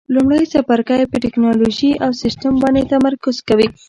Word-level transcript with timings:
لومړی 0.15 0.45
څپرکی 0.53 1.03
په 1.11 1.17
ټېکنالوجي 1.23 1.91
او 2.03 2.11
سیسټم 2.21 2.53
باندې 2.63 2.89
تمرکز 2.93 3.35
کوي. 3.47 3.67